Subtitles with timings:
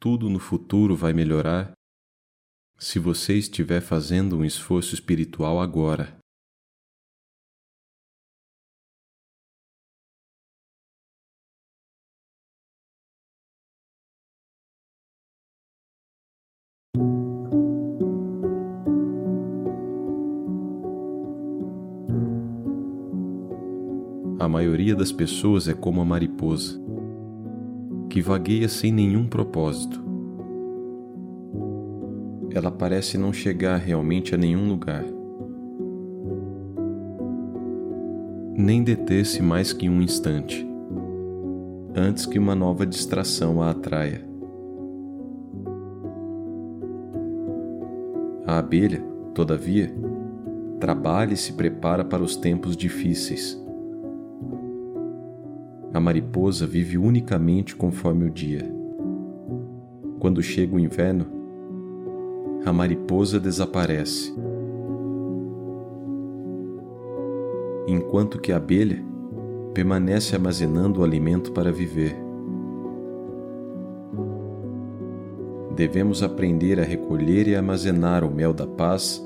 [0.00, 1.72] tudo no futuro vai melhorar
[2.78, 6.16] se você estiver fazendo um esforço espiritual agora.
[24.40, 26.80] A maioria das pessoas é como a mariposa,
[28.08, 30.02] que vagueia sem nenhum propósito.
[32.50, 35.04] Ela parece não chegar realmente a nenhum lugar,
[38.56, 40.66] nem deter-se mais que um instante,
[41.94, 44.26] antes que uma nova distração a atraia.
[48.46, 49.02] A abelha,
[49.34, 49.94] todavia,
[50.80, 53.67] trabalha e se prepara para os tempos difíceis
[55.92, 58.70] a mariposa vive unicamente conforme o dia.
[60.18, 61.26] Quando chega o inverno,
[62.64, 64.34] a mariposa desaparece.
[67.86, 69.02] Enquanto que a abelha
[69.72, 72.16] permanece armazenando o alimento para viver.
[75.74, 79.24] Devemos aprender a recolher e armazenar o mel da paz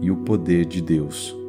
[0.00, 1.41] e o poder de Deus.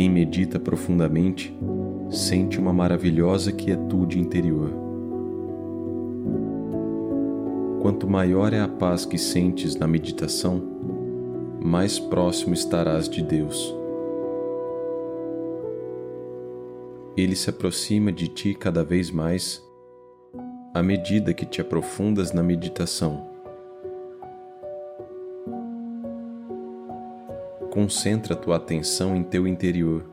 [0.00, 1.54] Quem medita profundamente
[2.08, 4.72] sente uma maravilhosa quietude interior.
[7.82, 10.62] Quanto maior é a paz que sentes na meditação,
[11.62, 13.76] mais próximo estarás de Deus.
[17.14, 19.62] Ele se aproxima de ti cada vez mais
[20.72, 23.29] à medida que te aprofundas na meditação.
[27.80, 30.04] Concentra tua atenção em teu interior.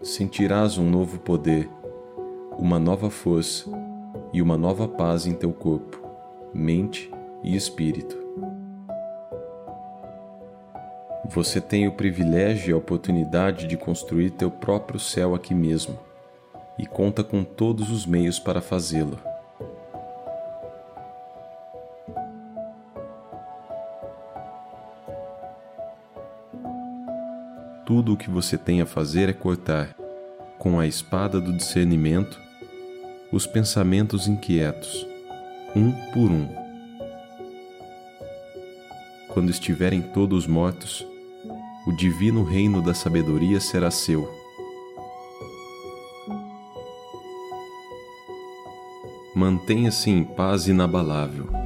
[0.00, 1.68] Sentirás um novo poder,
[2.56, 3.68] uma nova força
[4.32, 6.00] e uma nova paz em teu corpo,
[6.54, 7.10] mente
[7.42, 8.16] e espírito.
[11.28, 15.98] Você tem o privilégio e a oportunidade de construir teu próprio céu aqui mesmo
[16.78, 19.18] e conta com todos os meios para fazê-lo.
[27.86, 29.94] Tudo o que você tem a fazer é cortar,
[30.58, 32.40] com a espada do discernimento,
[33.30, 35.06] os pensamentos inquietos,
[35.76, 36.48] um por um.
[39.28, 41.06] Quando estiverem todos mortos,
[41.86, 44.32] o divino reino da sabedoria será seu.
[49.34, 51.63] Mantenha-se em paz inabalável.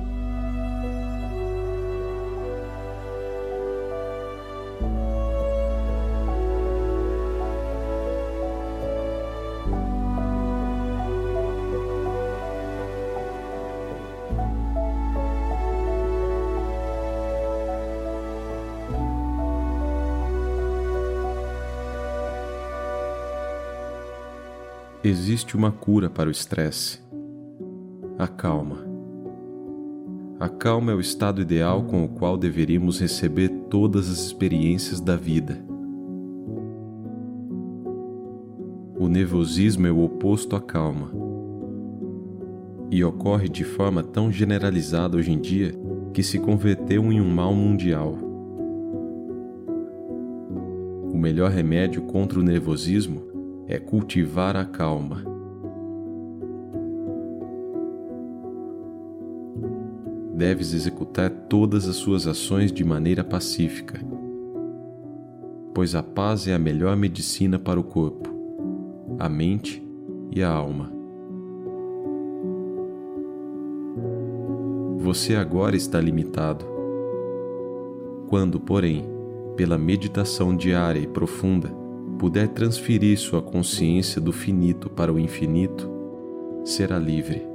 [25.09, 27.01] Existe uma cura para o estresse:
[28.19, 28.87] a calma.
[30.39, 35.17] A calma é o estado ideal com o qual deveríamos receber todas as experiências da
[35.17, 35.59] vida.
[38.97, 41.11] O nervosismo é o oposto à calma
[42.91, 45.75] e ocorre de forma tão generalizada hoje em dia
[46.13, 48.17] que se converteu em um mal mundial.
[51.13, 53.28] O melhor remédio contra o nervosismo
[53.69, 55.23] é cultivar a calma.
[60.35, 64.01] Deves executar todas as suas ações de maneira pacífica,
[65.75, 68.31] pois a paz é a melhor medicina para o corpo,
[69.19, 69.87] a mente
[70.31, 70.91] e a alma.
[74.97, 76.65] Você agora está limitado.
[78.29, 79.05] Quando, porém,
[79.57, 81.88] pela meditação diária e profunda,
[82.19, 85.89] puder transferir sua consciência do finito para o infinito,
[86.65, 87.47] será livre.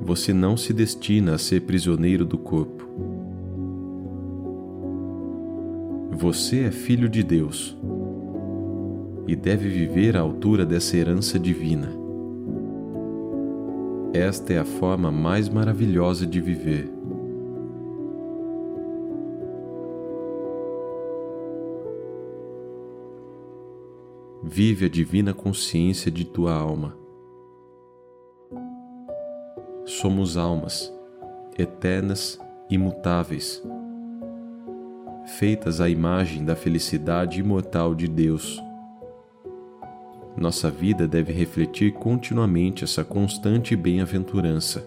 [0.00, 2.82] Você não se destina a ser prisioneiro do corpo.
[6.10, 7.76] Você é filho de Deus
[9.26, 11.88] e deve viver à altura dessa herança divina.
[14.12, 17.01] Esta é a forma mais maravilhosa de viver.
[24.52, 26.94] Vive a divina consciência de tua alma.
[29.86, 30.92] Somos almas,
[31.58, 32.38] eternas,
[32.68, 33.62] imutáveis.
[35.38, 38.62] feitas à imagem da felicidade imortal de Deus.
[40.36, 44.86] Nossa vida deve refletir continuamente essa constante bem-aventurança.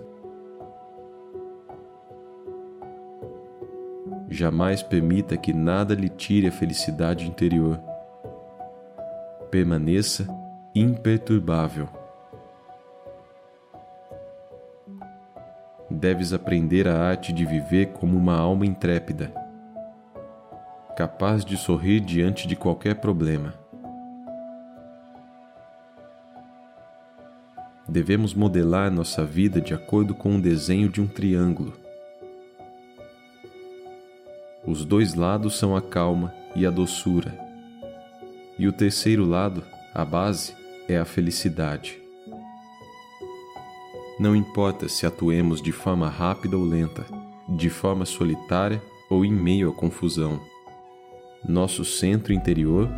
[4.29, 7.94] Jamais permita que nada lhe tire a felicidade interior.
[9.51, 10.27] Permaneça
[10.73, 11.87] imperturbável.
[15.89, 19.33] Deves aprender a arte de viver como uma alma intrépida,
[20.97, 23.53] capaz de sorrir diante de qualquer problema.
[27.87, 31.73] Devemos modelar nossa vida de acordo com o desenho de um triângulo.
[34.65, 37.44] Os dois lados são a calma e a doçura,
[38.57, 39.63] e o terceiro lado,
[39.93, 40.53] a base,
[40.87, 41.99] é a felicidade.
[44.19, 47.05] Não importa se atuemos de forma rápida ou lenta,
[47.49, 50.39] de forma solitária ou em meio à confusão.
[51.47, 52.89] Nosso centro interior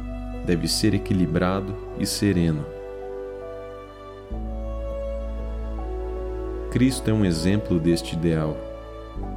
[0.45, 2.65] deve ser equilibrado e sereno.
[6.71, 8.55] Cristo é um exemplo deste ideal,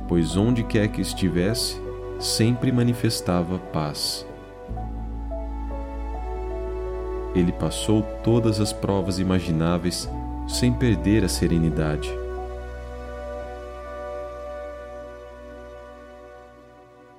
[0.07, 1.81] pois onde quer que estivesse,
[2.19, 4.27] sempre manifestava paz.
[7.35, 10.09] Ele passou todas as provas imagináveis
[10.49, 12.11] sem perder a serenidade.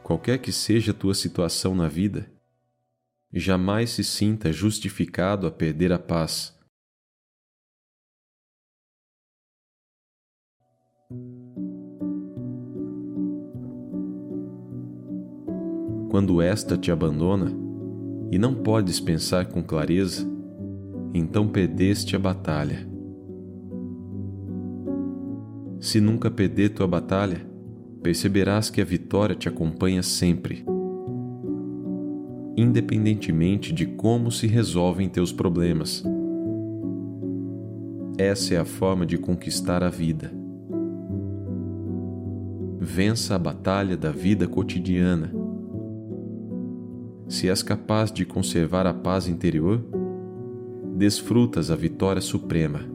[0.04, 2.30] Qualquer que seja a tua situação na vida,
[3.32, 6.54] jamais se sinta justificado a perder a paz.
[16.10, 17.71] Quando esta te abandona
[18.32, 20.26] e não podes pensar com clareza,
[21.14, 22.88] então perdeste a batalha.
[25.82, 27.46] Se nunca perder tua batalha,
[28.02, 30.64] perceberás que a vitória te acompanha sempre,
[32.56, 36.04] independentemente de como se resolvem teus problemas.
[38.18, 40.32] Essa é a forma de conquistar a vida.
[42.80, 45.41] Vença a batalha da vida cotidiana.
[47.32, 49.82] Se és capaz de conservar a paz interior,
[50.98, 52.92] desfrutas a vitória suprema.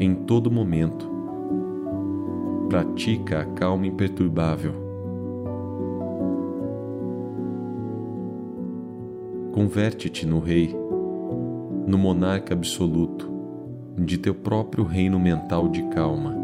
[0.00, 1.08] em todo momento.
[2.68, 4.72] Pratica a calma imperturbável.
[9.52, 10.74] Converte-te no Rei,
[11.86, 13.28] no monarca absoluto
[13.96, 16.37] de teu próprio reino mental de calma.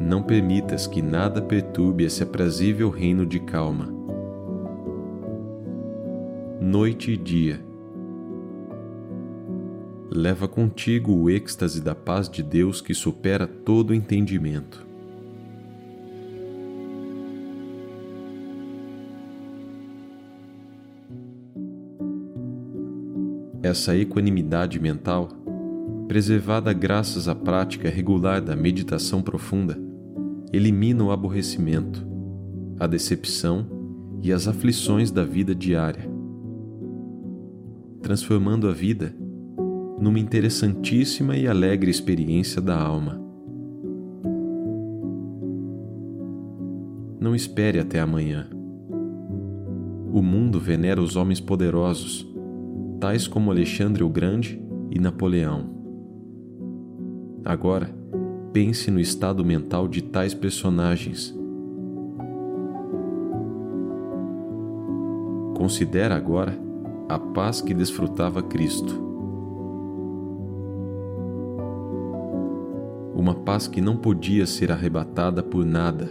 [0.00, 3.92] Não permitas que nada perturbe esse aprazível reino de calma.
[6.60, 7.68] Noite e dia
[10.10, 14.86] leva contigo o êxtase da paz de Deus que supera todo entendimento.
[23.62, 25.28] Essa equanimidade mental,
[26.06, 29.87] preservada graças à prática regular da meditação profunda,
[30.52, 32.06] elimina o aborrecimento,
[32.78, 33.66] a decepção
[34.22, 36.08] e as aflições da vida diária,
[38.02, 39.14] transformando a vida
[40.00, 43.20] numa interessantíssima e alegre experiência da alma.
[47.20, 48.48] Não espere até amanhã.
[50.12, 52.26] O mundo venera os homens poderosos,
[53.00, 55.68] tais como Alexandre o Grande e Napoleão.
[57.44, 57.90] Agora,
[58.52, 61.34] pense no estado mental de tais personagens.
[65.56, 66.58] Considera agora
[67.08, 69.08] a paz que desfrutava Cristo.
[73.18, 76.08] uma paz que não podia ser arrebatada por nada.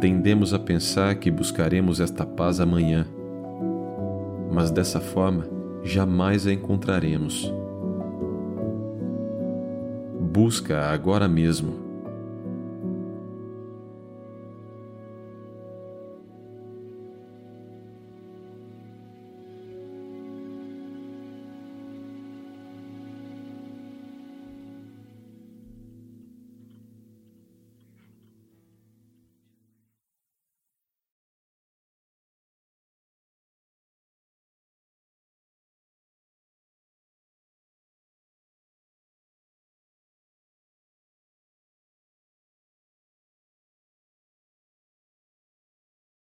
[0.00, 3.06] Tendemos a pensar que buscaremos esta paz amanhã,
[4.50, 7.52] mas dessa forma jamais a encontraremos.
[10.20, 11.89] Busca agora mesmo